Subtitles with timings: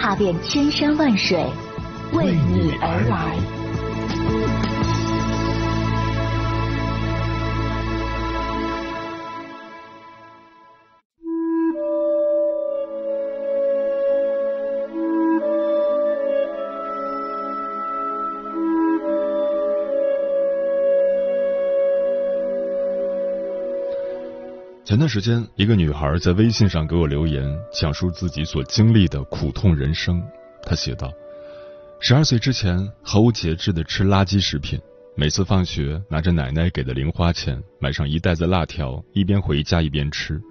[0.00, 1.44] 踏遍千山万水，
[2.14, 4.69] 为你而来。
[24.90, 30.20] 前段时间，一个女孩在微信上给我留言，讲述自己所经历的苦痛人生。
[30.64, 31.12] 她写道
[32.02, 34.80] ：“十二岁之前，毫无节制的吃垃圾食品，
[35.14, 40.42] 每次放学拿着奶奶给的零花钱，买上一袋子辣条，一边回家一边吃。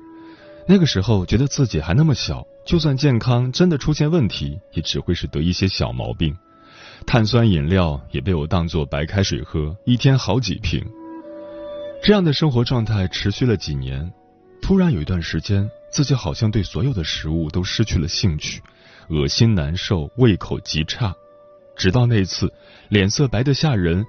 [0.65, 6.33] 那个时候，觉得自己还那么小，就算健康真的出现问题，也只会是得一些小毛病。
[7.05, 10.81] 碳酸饮料也被我当作白开水喝，一天好几瓶。
[12.01, 14.09] 这样的生活状态持续了几年。”
[14.69, 18.61] 突然有一段时间，自己好像对所有的食物都失去了兴趣，
[19.07, 21.11] 恶心难受，胃口极差。
[21.75, 22.53] 直到那次
[22.87, 24.05] 脸色白得吓人，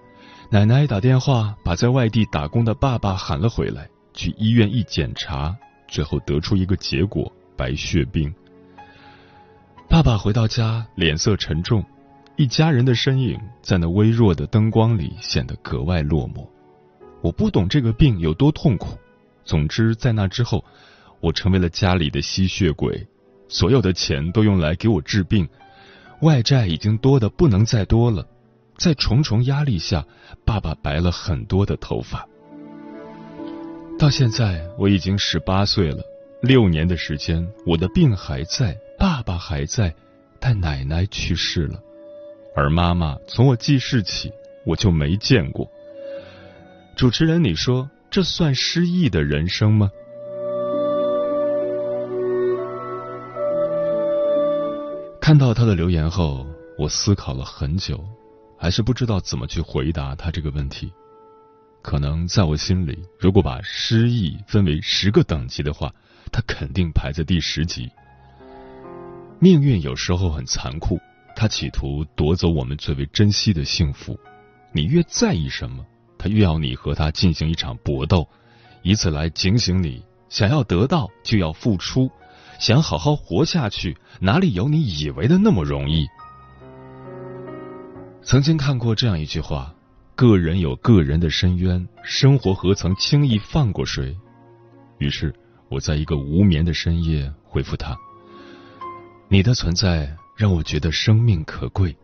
[0.50, 5.56] 奶奶打电话把在外地打工的爸爸喊了回来，去医院一检查，
[5.88, 8.30] 最后得出一个结果：白血病。
[9.88, 11.82] 爸爸回到家，脸色沉重，
[12.36, 16.46] 一家人的身影在那微弱的灯光里显得格外落寞。
[17.22, 18.98] 我不懂这个病有多痛苦。
[19.50, 20.64] 总之，在那之后，
[21.18, 23.04] 我成为了家里的吸血鬼，
[23.48, 25.48] 所有的钱都用来给我治病，
[26.20, 28.24] 外债已经多的不能再多了。
[28.78, 30.06] 在重重压力下，
[30.44, 32.24] 爸爸白了很多的头发。
[33.98, 36.00] 到现在，我已经十八岁了，
[36.42, 39.92] 六年的时间，我的病还在，爸爸还在，
[40.38, 41.82] 但奶奶去世了，
[42.54, 44.32] 而妈妈从我记事起
[44.64, 45.68] 我就没见过。
[46.94, 47.90] 主持人，你说？
[48.10, 49.88] 这算失意的人生吗？
[55.20, 56.44] 看到他的留言后，
[56.76, 58.04] 我思考了很久，
[58.58, 60.92] 还是不知道怎么去回答他这个问题。
[61.82, 65.94] 可能在我心里，如果把失意分为十个等级的话，
[66.32, 67.88] 他肯定排在第十级。
[69.38, 70.98] 命运有时候很残酷，
[71.36, 74.18] 他企图夺走我们最为珍惜的幸福。
[74.72, 75.86] 你越在意什么？
[76.22, 78.28] 他越要你和他进行一场搏斗，
[78.82, 82.10] 以此来警醒你：想要得到就要付出，
[82.58, 86.06] 想好好活下去，哪里有你以为的那么容易？
[88.22, 89.74] 曾经看过这样一句话：
[90.14, 94.14] 个人有个人的深渊，生活何曾轻易放过谁？
[94.98, 95.34] 于是
[95.70, 97.96] 我在一个无眠的深夜回复他：
[99.28, 101.96] 你的存在让我觉得生命可贵，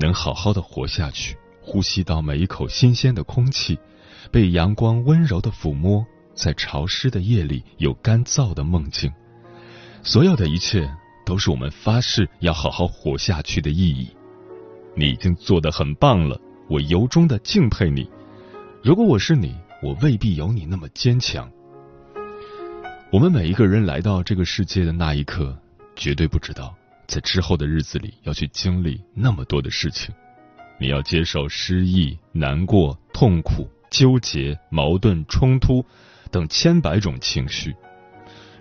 [0.00, 1.36] 能好好的活下去。
[1.64, 3.78] 呼吸到每一口新鲜的空气，
[4.30, 9.10] 被阳光温柔的抚摸，在潮湿的夜里有干燥的梦境。
[10.02, 10.92] 所有的一切
[11.24, 14.10] 都是我们发誓要好好活下去的意义。
[14.94, 18.10] 你已经做得很棒了，我由衷的敬佩你。
[18.82, 21.48] 如果我是你，我未必有你那么坚强。
[23.12, 25.56] 我们每一个人来到这个世界的那一刻，
[25.94, 26.74] 绝对不知道
[27.06, 30.12] 在之后的日子里要去经历那么多的事情。
[30.82, 35.86] 你要接受失意、难过、痛苦、纠结、矛盾、冲突
[36.32, 37.72] 等千百种情绪。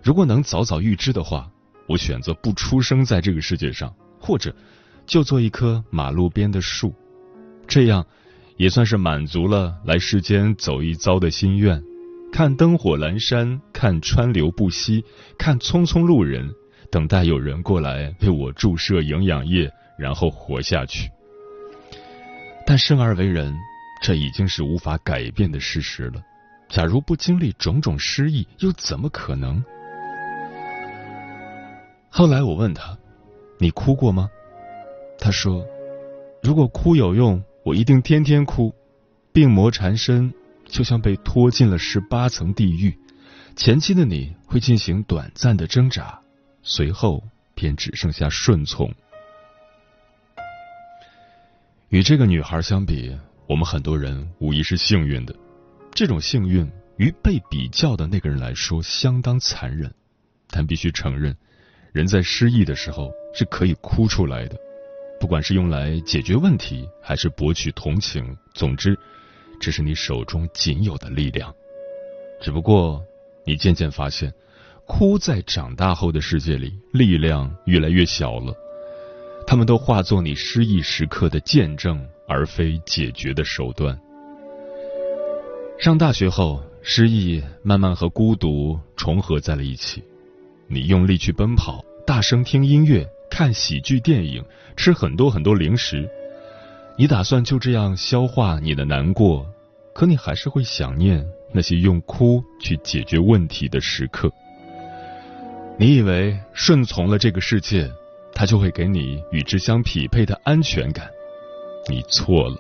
[0.04, 1.50] 如果能早早预知的话，
[1.88, 4.56] 我选择不出生在这个世界上，或者
[5.08, 6.94] 就做一棵马路边的树，
[7.68, 8.06] 这样
[8.56, 11.82] 也算是满足了来世间走一遭的心愿。
[12.32, 15.04] 看灯火阑珊，看川流不息，
[15.40, 16.54] 看匆匆路人，
[16.92, 21.10] 等待有人过来为我注射营养液，然后活下去。
[22.72, 23.54] 但生而为人，
[24.02, 26.24] 这已经是无法改变的事实了。
[26.70, 29.62] 假如不经历种种失意，又怎么可能？
[32.10, 32.98] 后来我问他
[33.60, 34.30] ：“你哭过吗？”
[35.20, 35.66] 他说
[36.42, 38.74] ：“如果哭有用，我一定天天哭。
[39.34, 40.34] 病魔缠身，
[40.66, 42.98] 就像被拖进了十八层地狱。
[43.58, 46.22] 前期的你会进行短暂的挣扎，
[46.64, 47.22] 随后
[47.54, 48.90] 便只剩下顺从。”
[51.92, 53.14] 与这个女孩相比，
[53.48, 55.36] 我们很多人无疑是幸运的。
[55.94, 56.66] 这种幸运
[56.96, 59.94] 于被比较的那个人来说相当残忍，
[60.50, 61.36] 但必须承认，
[61.92, 64.58] 人在失意的时候是可以哭出来的，
[65.20, 68.98] 不管是用来解决问题，还是博取同情，总之，
[69.60, 71.54] 这是你手中仅有的力量。
[72.42, 73.04] 只不过，
[73.46, 74.34] 你渐渐发现，
[74.88, 78.56] 哭在长大后的世界里，力量越来越小了。
[79.52, 84.00] 他们都化作你失意时刻的见证，而非解决的手段。
[85.78, 90.02] 上大学后，失意慢慢和孤独重合在了一起。
[90.68, 94.42] 你用力去奔跑，大声听音乐，看喜剧电影，
[94.78, 96.10] 吃很多很多零食。
[96.98, 99.46] 你打算就这样消化你的难过，
[99.94, 104.32] 可你还是会想念那些用哭去解决问题的时刻。
[105.78, 107.92] 你以为顺从了这个世界，
[108.34, 111.08] 它就会给你与之相匹配的安全感，
[111.90, 112.56] 你错了。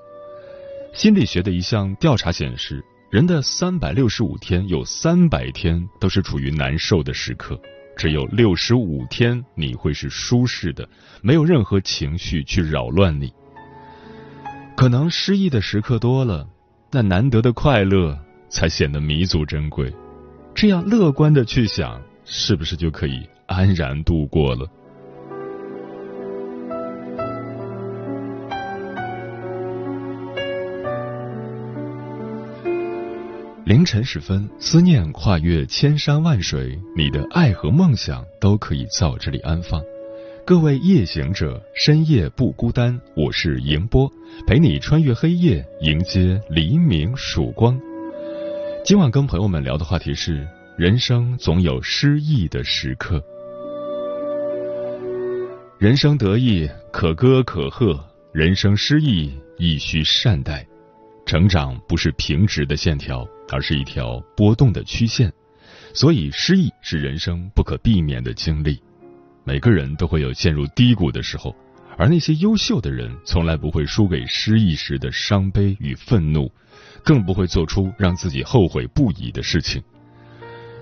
[0.93, 7.59] 心理学的一项调查显示，人的三百六十五天有三百天都是处于难受的时刻。
[7.97, 10.87] 只有六十五天你会是舒适的，
[11.21, 13.31] 没有任何情绪去扰乱你。
[14.75, 16.47] 可能失意的时刻多了，
[16.91, 18.17] 那难得的快乐
[18.49, 19.93] 才显得弥足珍贵。
[20.55, 24.67] 这样乐观的去想，是不是就可以安然度过了？
[33.71, 39.81] 凌晨时分，思念跨越千山万水，你的爱和梦想都可以在这里安放。
[40.45, 44.11] 各位夜行者，深夜不孤单，我是迎波，
[44.45, 47.79] 陪你穿越黑夜，迎接黎明曙光。
[48.83, 50.45] 今晚跟朋友们聊的话题是：
[50.77, 53.23] 人生总有失意的时刻，
[55.79, 57.97] 人生得意可歌可贺，
[58.33, 60.67] 人生失意亦需善待。
[61.31, 63.25] 成长不是平直的线条。
[63.53, 65.31] 而是一条波动的曲线，
[65.93, 68.81] 所以失意是人生不可避免的经历。
[69.45, 71.55] 每个人都会有陷入低谷的时候，
[71.97, 76.51] 而那些优秀的人从来不会输给失意时的伤悲与愤怒，
[77.01, 79.81] 更不会做出让自己后悔不已的事情。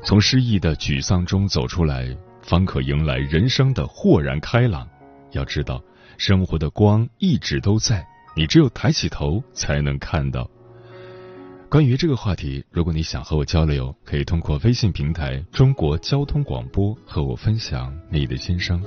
[0.04, 2.08] 从失意的沮丧中走出来，
[2.42, 4.88] 方可迎来人生的豁然开朗。
[5.32, 5.80] 要知道，
[6.18, 8.06] 生活的光一直都在，
[8.40, 10.50] 你只有抬起头才能看到。
[11.68, 18.82] 关于这个话题，如果你想和我交流，可以通过微信平台“中国交通广播”和我分享你的心声。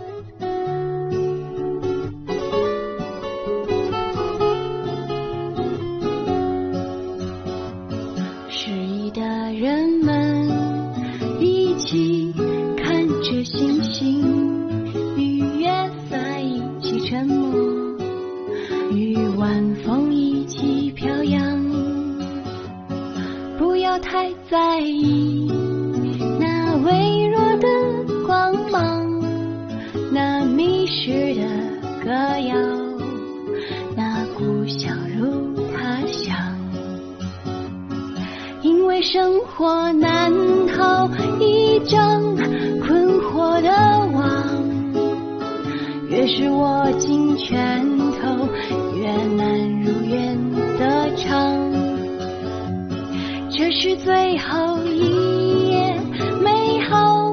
[24.51, 25.51] 在意
[26.39, 27.69] 那微弱的
[28.27, 29.23] 光芒
[30.13, 31.43] 那迷失的
[32.05, 32.57] 歌谣
[33.97, 36.37] 那故乡如他乡
[38.63, 40.33] 因为生活难
[40.69, 41.09] 逃
[41.41, 42.23] 一张
[42.81, 43.71] 困惑的
[44.13, 44.73] 网
[46.09, 48.49] 越是握紧拳头
[48.95, 50.42] 越难如愿
[53.75, 55.99] 是最后一眼，
[56.43, 57.33] 美好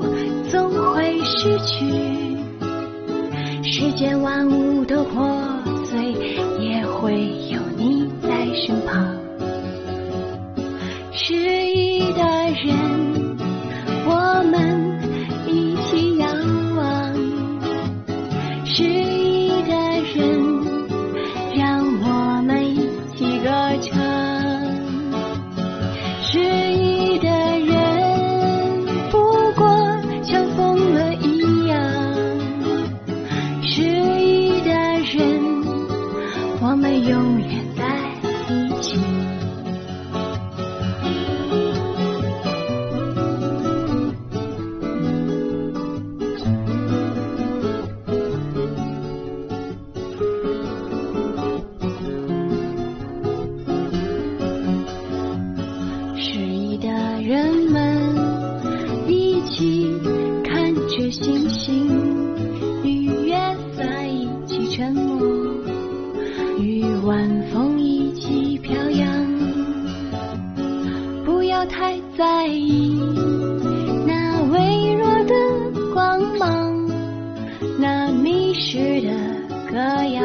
[0.49, 1.85] 总会失去，
[3.61, 5.29] 世间万物都破
[5.83, 6.13] 碎，
[6.59, 9.15] 也会有你在身旁。
[11.11, 11.78] 是一。
[72.39, 72.97] 在意
[74.07, 75.33] 那微弱的
[75.93, 76.89] 光芒，
[77.77, 79.09] 那迷失的
[79.69, 80.23] 歌谣，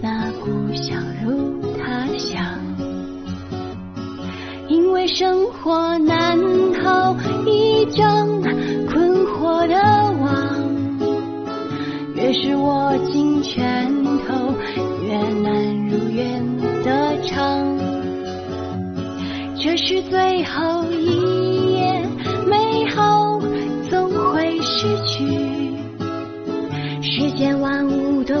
[0.00, 2.40] 那故乡如他乡。
[4.68, 6.38] 因为生活难
[6.74, 8.40] 逃一张
[8.86, 9.74] 困惑的
[10.20, 10.30] 网，
[12.14, 13.92] 越是握紧拳
[14.28, 14.54] 头，
[15.04, 16.47] 越难如愿。
[19.60, 22.02] 这是最后一页，
[22.46, 23.40] 美好
[23.90, 25.26] 总会失去。
[27.02, 28.40] 世间万物的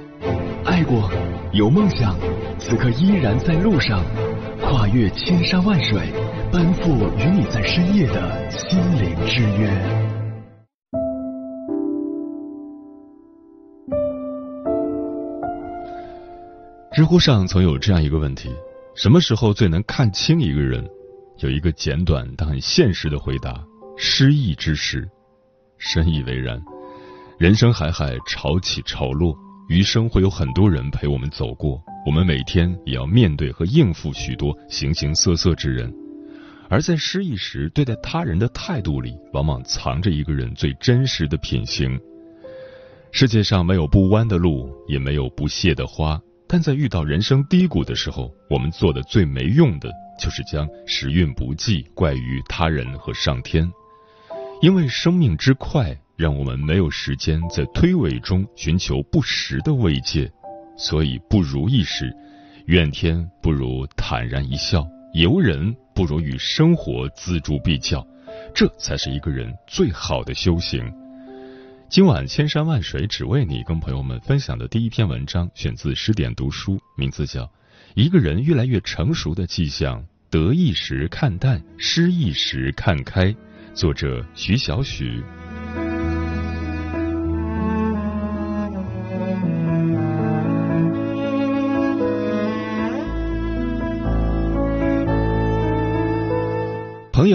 [0.63, 1.09] 爱过，
[1.53, 2.15] 有梦想，
[2.59, 4.03] 此刻依然在路上，
[4.61, 5.99] 跨越千山万水，
[6.51, 9.71] 奔赴与你在深夜的心灵之约。
[16.93, 18.49] 知乎上曾有这样一个问题：
[18.95, 20.87] 什么时候最能看清一个人？
[21.39, 23.63] 有一个简短但很现实的回答：
[23.97, 25.09] 失意之时。
[25.79, 26.61] 深以为然。
[27.39, 29.35] 人生海海，潮起潮落，
[29.71, 35.89] 余生会有很多人陪我们走过，我们每天也要面对和应付许多形形色色之人。
[36.67, 41.97] 而在失意时，对待他人的态度里，往往藏着一个人最真实的品行。
[43.13, 46.21] 世界上没有不弯的路，也没有不谢的花。
[46.49, 53.71] 但在遇到人生低谷的时候，我们做的最没用的，就是将时运不济怪于他人和上天。
[54.61, 60.31] 因为生命之快，让我们没有时间在推诿中寻求不实的慰藉，
[60.77, 62.13] 所以不如意时，
[62.67, 68.05] 怨天不如坦然一笑，尤人不如与生活锱铢必较，
[68.53, 70.91] 这才是一个人最好的修行。
[71.89, 77.43] 今晚千山万水只为你，跟朋友们分享的第一篇文章选自十点读书，名字叫
[77.95, 83.35] 《一个人越来越成熟的迹象》，得意时看淡，失意时看开。
[83.73, 85.21] 作者徐小许。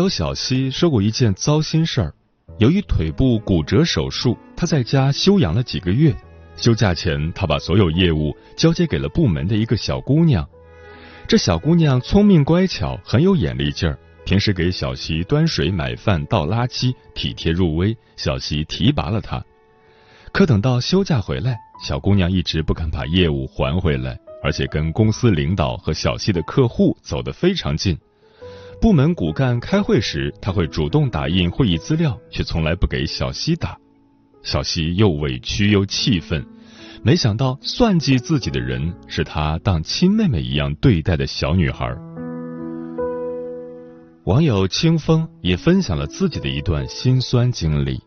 [0.06, 2.14] 友小西说过一件糟心事儿，
[2.58, 6.14] 由于腿部骨折手术，他在家休养了几个月。
[6.56, 10.48] 休假前，他把所有业务交接给了部门的一个小姑娘。
[11.26, 13.98] 这小姑娘聪明乖巧，很有眼力劲儿。
[14.24, 17.96] 平时给小西端水、买饭、倒垃圾，体贴入微。
[18.16, 19.44] 小西提拔了她。
[20.30, 27.98] 可等到休假回来，小姑娘一直不肯把业务还回来，而且跟公司领导和小西的客户走得非常近。
[28.80, 33.76] 部门骨干开会时，他会主动打印会议资料，却从来不给小西打。
[34.42, 36.44] 小西又委屈又气愤，
[37.02, 41.92] 没想到算计自己的人是他当亲妹妹一样对待的小女孩。
[44.24, 48.00] 网友清风也分享了自己的一段辛酸经历。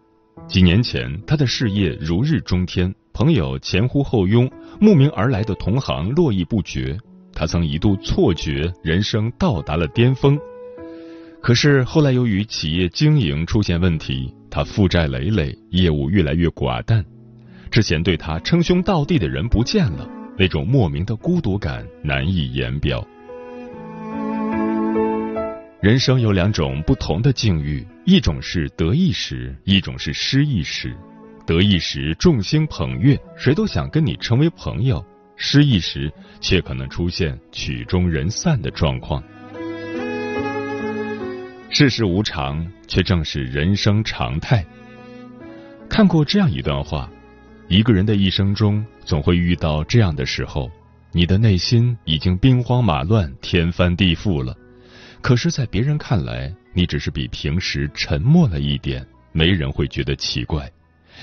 [0.48, 4.50] 几年前，他的事业如日中天，朋友前呼后拥，
[4.80, 6.98] 慕名而来的同行络绎不绝。
[7.34, 10.38] 他曾一度错觉人生到达了巅峰，
[11.41, 17.03] 可是后来由于企业经营出现问题，他负债累累，业务越来越寡淡。
[17.72, 23.05] 之前对他称兄道弟的人不见了，那种莫名的孤独感难以言表。
[25.81, 30.93] 人生有两种不同的境遇，一种是得意时，一种是失意时。
[31.46, 35.00] 得意时众星捧月，谁都想跟你成为朋友；
[35.38, 39.24] 失意时却可能出现曲终人散的状况。
[41.72, 44.66] 世事无常，却正是人生常态。
[45.88, 47.10] 看过这样一段话：
[47.68, 50.70] 一个人的一生中，总会遇到这样的时候，
[51.12, 54.56] 你的内心已经兵荒马乱、天翻地覆了。
[55.22, 60.70] 可是，在别人看来，你只是比平时沉默了一点，没人会觉得奇怪。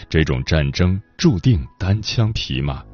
[0.08, 2.84] 这种战争注定单枪匹马。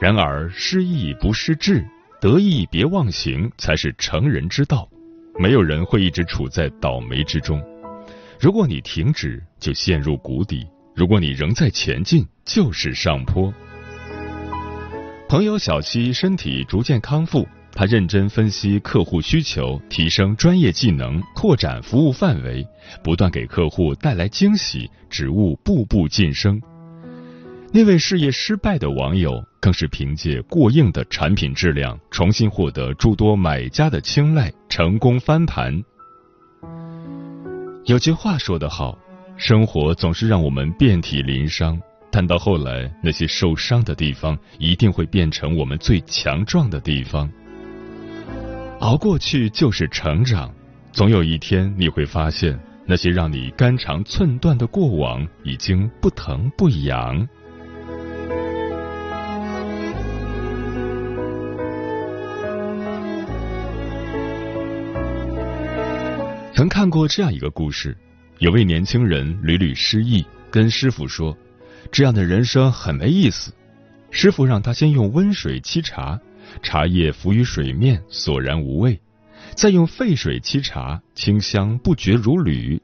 [0.00, 1.86] 然而，失意不失志，
[2.20, 4.88] 得意别忘形，才是成人之道。
[5.38, 7.62] 没有人会一直处在倒霉之中。
[8.40, 13.52] 如果你停止，就陷入谷底；如果你仍在前进，就是上坡。
[15.28, 17.46] 朋友小七身体逐渐康复。
[17.78, 22.66] 他认真分析客户需求，提升专业技能，扩展服务范围，
[23.04, 26.58] 不断给客户带来惊喜，职务步步晋升。
[27.76, 35.84] 那位事业失败的网友更是凭借过硬的产品质量，重新获得诸多买家的青睐，成功翻盘。
[37.84, 38.98] 有句话说得好，
[39.36, 41.78] 生活总是让我们遍体鳞伤，
[42.10, 47.30] 但到后来，那些受伤的地方一定会变成我们最强壮的地方。
[48.80, 50.50] 熬过去就是成长，
[50.92, 57.28] 总有一天你会发现，那些让你肝肠寸断的过往已经不疼不痒。
[66.56, 67.94] 曾看过这样一个故事：
[68.38, 71.36] 有位年轻人屡屡失意，跟师傅说
[71.92, 73.52] ：“这样的人生很没意思。”
[74.10, 76.18] 师傅让他先用温水沏茶。
[76.62, 78.98] 茶叶浮于水面，索然无味；
[79.54, 82.80] 再用沸水沏茶，清香不绝如缕。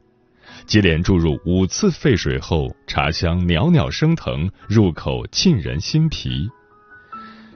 [0.67, 6.47] 接连注入五次沸水后，茶香袅袅升腾，入口沁人心脾。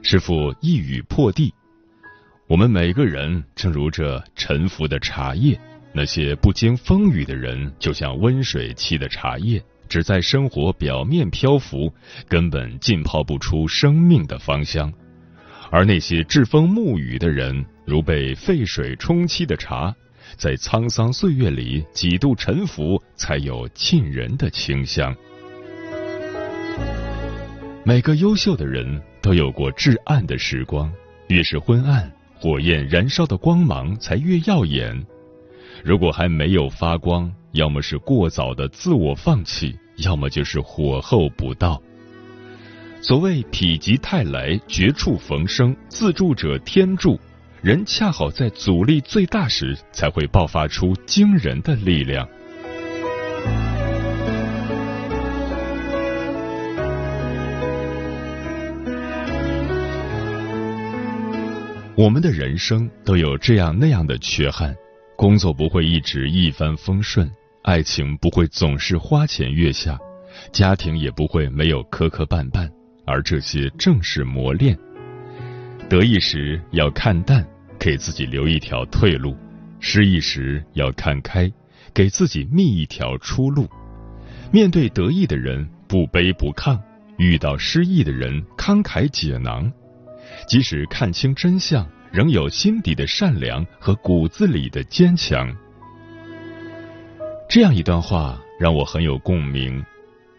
[0.00, 1.52] 师傅一语破地：
[2.48, 5.60] 我们每个人正如这沉浮的茶叶，
[5.96, 11.90] 那些不经风雨的人，就像温水沏的茶叶，只在生活表面漂浮，
[12.28, 14.92] 根本浸泡不出生命的芳香。
[15.70, 19.94] 而那些栉风沐雨的人，如被沸水冲沏的茶，
[20.36, 25.16] 在沧桑岁月里几度沉浮，才有沁人的清香。
[27.84, 30.92] 每个优秀的人都有过至暗的时光，
[31.28, 35.02] 越是昏暗，火焰燃烧的光芒才越耀眼。
[35.84, 41.80] 如果还没有发光，要么是过早的自我放弃，要么就是火候不到。
[43.00, 47.18] 所谓“否极泰来，绝处逢生”，自助者天助。
[47.62, 52.28] 人恰好在阻力最大时，才会爆发出惊人的力量。
[61.96, 64.76] 我们的人生都有这样那样的缺憾：
[65.16, 67.30] 工作不会一直一帆风顺，
[67.62, 69.98] 爱情不会总是花前月下，
[70.52, 72.70] 家庭也不会没有磕磕绊绊。
[73.06, 74.76] 而这些正是磨练。
[75.88, 77.46] 得意时要看淡，
[77.78, 79.32] 给自己留一条退路；
[79.80, 81.50] 失意时要看开，
[81.94, 83.66] 给自己觅一条出路。
[84.52, 86.78] 面对得意的人不卑不亢，
[87.16, 89.72] 遇到失意的人慷慨解囊。
[90.46, 95.54] 即使看清真相，仍有心底的善良和骨子里的坚强。
[97.48, 99.84] 这样一段话让我很有共鸣：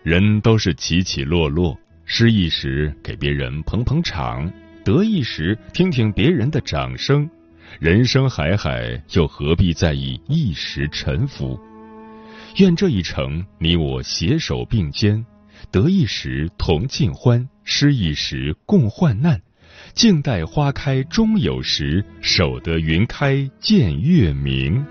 [0.03, 1.77] 人都是起起落落。
[2.10, 4.49] 失意时给别人捧捧场，
[4.86, 7.30] 得意时听听别人的掌声。
[7.80, 11.60] 人生海海，又何必在意一时沉浮？
[12.60, 15.25] 愿这一程，你我携手并肩，
[15.69, 19.41] 得意时同尽欢，失意时共患难。
[19.97, 24.86] 静待花开终有时，守得云开见月明。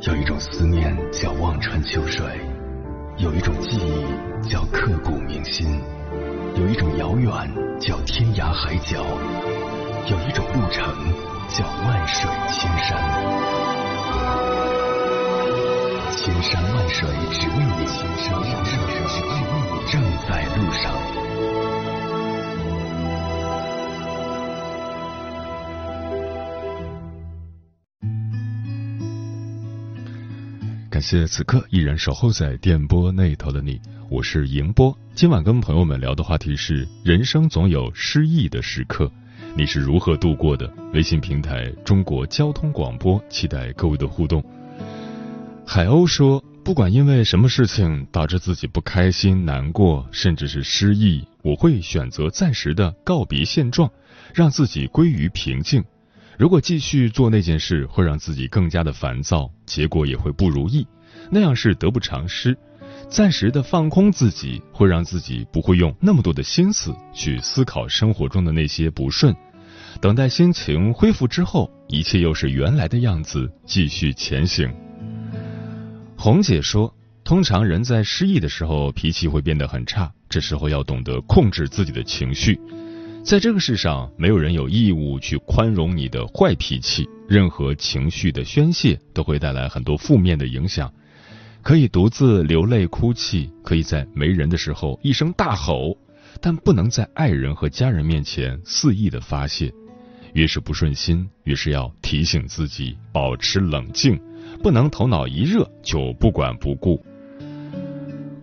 [0.00, 2.24] 有一种思念叫望穿秋水，
[3.18, 5.78] 有一种记忆叫刻骨铭心，
[6.58, 7.30] 有一种遥远
[7.78, 9.06] 叫天涯海角
[10.10, 10.82] 有一种路程
[11.48, 12.98] 叫万水千山。
[16.16, 19.30] 千山万水只为你千山万水只为
[19.70, 20.82] 你正在路上。
[30.90, 33.80] 感谢此刻依然守候在电波那头的你。
[34.10, 34.96] 我是迎波。
[35.14, 39.10] 今晚跟朋友们聊的话题是：人生总有失意的时刻，
[39.54, 40.72] 你是如何度过的？
[40.94, 44.42] 微信平台中国交通广播，期待各位的互动。
[45.66, 53.90] 海鸥说：“不管因为什么事情导致自己不开心、难过，甚至是失意，我会选择暂时的告别现状，
[54.32, 55.84] 让自己归于平静。
[56.38, 60.86] 如果继续做那件事，会让自己更加的烦躁，结果也会不如意，
[61.30, 62.56] 那样是得不偿失。
[63.08, 69.34] 暂时的放空自己，会让自己不会用那么多的心思去思考生活中的那些不顺。
[70.00, 74.70] 等待心情恢复之后，一切又是原来的样子，继续前行。”
[76.16, 76.94] 红姐说
[77.24, 82.60] ：“通常人在失意的时候，脾气会变得很差，这时候要懂得控制自己的情绪。
[83.24, 87.08] 在这个世上，没有人有义务去宽容你的坏脾气。
[87.26, 90.92] 任何情绪的宣泄都会带来很多负面的影响。
[91.62, 95.96] 可以独自流泪哭泣，可以在没人的时候一声大吼，
[96.40, 99.72] 但不能在爱人和家人面前肆意的发泄。
[100.34, 104.18] 越是不顺心，越是要提醒自己保持冷静。”
[104.62, 107.04] 不能头脑一热就不管不顾。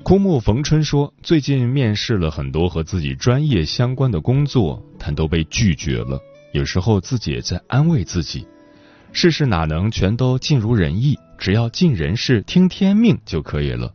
[0.03, 6.19] 枯木逢春说，最近面试了很多和自己专业相关的工作，但都被拒绝了。
[6.53, 8.47] 有时候自己也在安慰自己，
[9.11, 11.17] 世事哪能全都尽如人意？
[11.37, 13.91] 只要尽人事，听天命就可以了。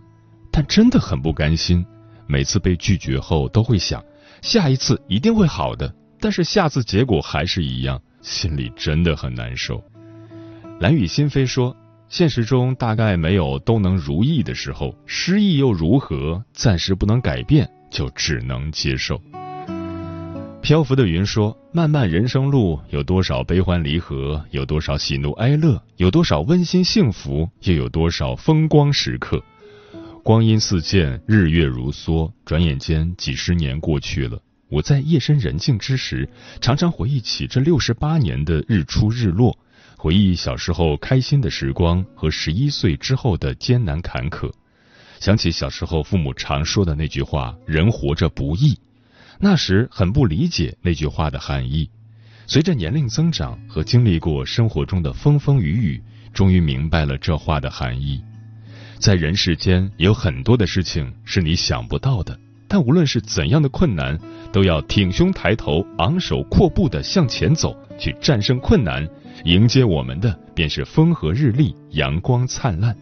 [0.51, 1.85] 但真的很不甘心，
[2.27, 4.05] 每次被拒绝后都会想，
[4.43, 5.95] 下一次一定会好的。
[6.21, 9.83] 但是下次结果还是一样，心里真的很难受。
[10.81, 11.77] 蓝雨心飞说。
[12.09, 16.45] 现实中大概没有都能如意的时候，失意又如何？
[16.53, 19.23] 暂时不能改变，就只能接受。
[20.63, 24.45] 漂浮的云说：“漫漫人生路，有多少悲欢离合？
[24.51, 25.83] 有多少喜怒哀乐？
[25.97, 27.49] 有多少温馨幸福？
[27.63, 29.43] 又有多少风光时刻？
[30.23, 34.39] 光阴似箭，日月如梭，转眼间几十年过去了。
[34.69, 36.29] 我在夜深人静之时，
[36.61, 39.57] 常常回忆起这六十八年的日出日落。”
[39.97, 44.51] 回忆小时候开心的时光和十一岁之后的艰难坎坷，
[45.19, 48.79] 想起小时候父母常说的那句话“人活着不易”，
[49.43, 51.89] 那时很不理解那句话的含义。
[52.47, 58.21] 随着年龄增长和经历过生活中的风风雨雨，终于明白了这话的含义。
[58.99, 64.19] 在人世间有很多的事情是你想不到的，但无论是怎样的困难，
[64.53, 69.09] 都要挺胸抬头、昂首阔步的向前走，去战胜困难。
[69.45, 72.95] 迎接我们的便是风和日丽、阳光灿烂。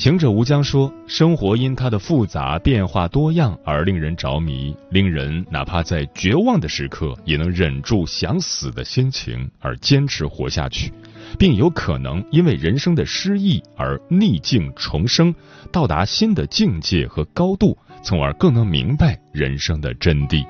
[0.00, 10.90] 行者无疆说：“生活因它的复杂、变化多样而令人着迷，令人哪怕在绝望的时刻也能忍住想死的心情而坚持活下去，
[11.38, 15.34] 并有可能因为人生的失意而逆境重生，
[15.70, 20.46] 到达新的境界和高度，从而更能明白人生的真谛。”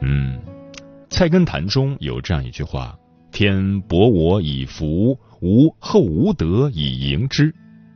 [0.00, 0.38] 嗯。
[1.10, 2.96] 菜根谭中有这样一句话
[3.32, 7.52] ：“天薄我以福，吾厚无德以迎之。”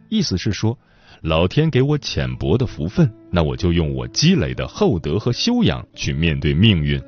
[0.09, 0.79] 意思是说，
[1.23, 7.01] 老天给我浅薄的福分，那我就用我积累的厚德和修养去面对命运。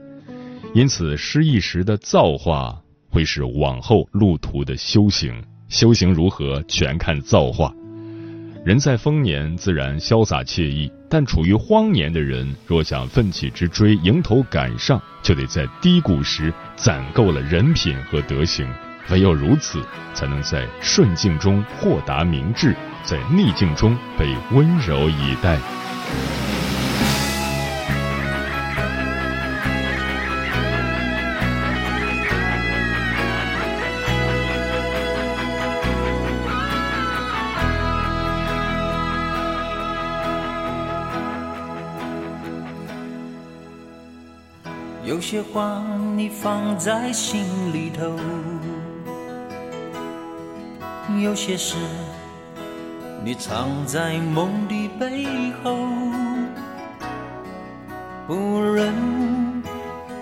[0.75, 2.79] 因此，失意时的造化
[3.11, 7.73] 会是往后路途的修行，修行如何，全看造化。
[8.65, 18.69] 人在丰年自然潇洒惬意，但处于荒年的人，若想奋起直追、迎头赶上，就得在低谷时攒够了人品和德行。
[19.11, 19.81] 唯有如此，
[20.13, 25.59] 才能在顺境中豁达明智，在逆境中被温柔以待。
[45.05, 45.83] 有些话
[46.17, 48.15] 你放在心里头，
[51.21, 51.77] 有些事
[53.25, 55.77] 你藏在梦的背后。
[58.27, 58.93] 不论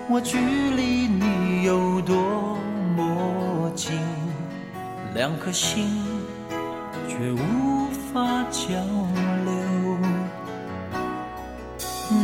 [0.09, 2.57] 我距离你有多
[2.95, 3.99] 么近，
[5.13, 6.03] 两颗心
[7.07, 8.69] 却无法交
[9.45, 9.53] 流，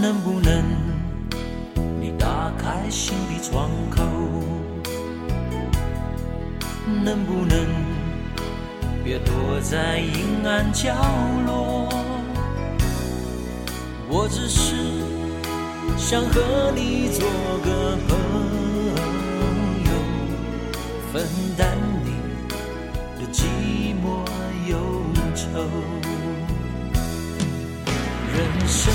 [0.01, 0.63] 能不能
[1.99, 2.43] 你打？
[2.55, 4.03] 开心的窗口，
[7.03, 7.57] 能不能
[9.03, 10.95] 别躲在阴暗角
[11.45, 11.89] 落？
[14.07, 14.75] 我只是
[15.97, 17.27] 想和你做
[17.65, 18.17] 个朋
[19.83, 19.91] 友，
[21.11, 22.11] 分担你
[23.19, 23.43] 的寂
[24.01, 24.23] 寞
[24.69, 24.77] 忧。
[25.35, 25.41] 愁。
[28.31, 28.37] 人
[28.67, 28.93] 生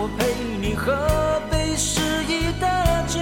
[0.00, 0.94] 我陪你喝
[1.50, 3.18] 杯失意的酒，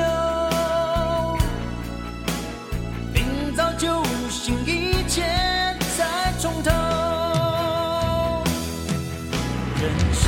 [3.14, 5.22] 明早酒醒，一切
[5.96, 6.70] 再从头。
[9.80, 10.22] 人生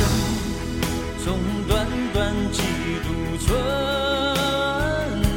[1.22, 2.62] 中短短几
[3.04, 3.06] 度
[3.46, 3.54] 春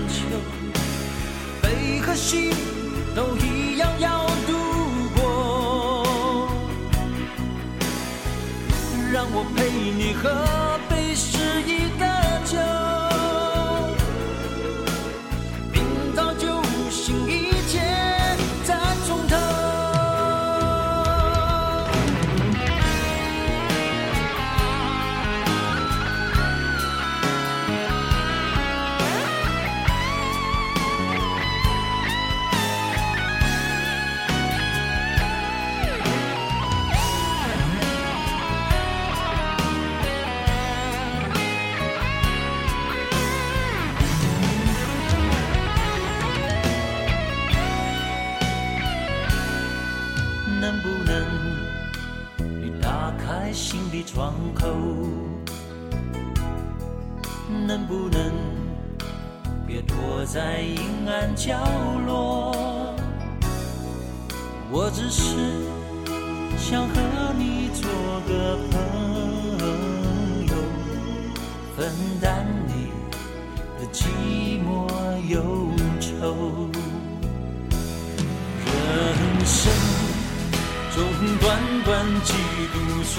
[0.07, 0.15] 秋，
[1.61, 2.53] 悲和喜
[54.53, 54.67] 口？
[57.67, 58.31] 能不能
[59.67, 61.57] 别躲在阴暗角
[62.07, 62.95] 落？
[64.71, 65.35] 我只是
[66.57, 66.93] 想和
[67.37, 67.89] 你做
[68.27, 68.79] 个朋
[70.47, 70.53] 友，
[71.75, 72.71] 分担你
[73.77, 74.07] 的寂
[74.63, 74.67] 寞
[75.27, 75.35] 忧
[75.99, 76.69] 愁。
[78.65, 79.59] 人生
[80.93, 81.03] 总
[81.39, 81.43] 短
[81.83, 81.89] 短
[82.23, 82.33] 几
[82.71, 83.15] 度春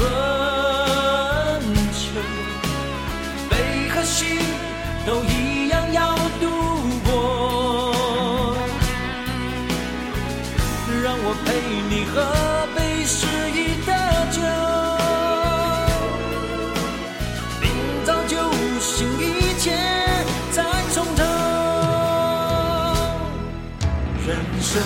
[24.72, 24.80] 生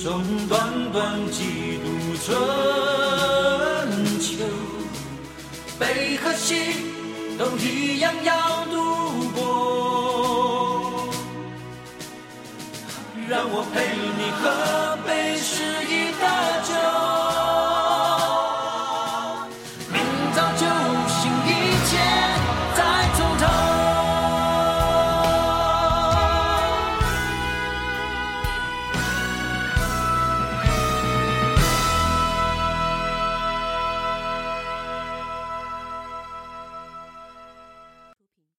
[0.00, 1.86] 中短短几度
[2.24, 2.30] 春
[4.20, 4.44] 秋，
[5.80, 6.54] 悲和喜
[7.36, 8.76] 都一样要度
[9.34, 9.40] 过。
[13.28, 16.24] 让我陪你喝杯诗意的
[16.62, 17.57] 酒。